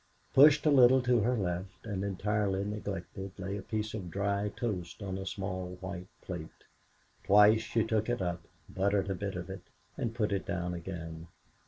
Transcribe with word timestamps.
Pushed 0.33 0.65
a 0.65 0.71
little 0.71 0.99
to 0.99 1.19
her 1.19 1.37
left 1.37 1.85
and 1.85 2.03
entirely 2.03 2.63
neglected, 2.65 3.31
lay 3.37 3.55
a 3.55 3.61
piece 3.61 3.93
of 3.93 4.09
dry 4.09 4.49
toast 4.55 5.03
on 5.03 5.15
a 5.15 5.27
small 5.27 5.75
white 5.79 6.07
plate. 6.23 6.65
Twice 7.23 7.61
she 7.61 7.83
took 7.85 8.09
it 8.09 8.19
up, 8.19 8.41
buttered 8.67 9.11
a 9.11 9.13
bit 9.13 9.35
of 9.35 9.47
it, 9.51 9.61
and 9.97 10.15
put 10.15 10.31
it 10.31 10.47
down 10.47 10.73
again. 10.73 11.27